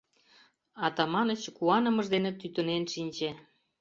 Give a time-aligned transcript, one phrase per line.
[0.85, 3.29] Атаманыч куанымыж дене тӱтынен шинче.